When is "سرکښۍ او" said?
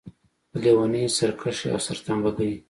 1.17-1.79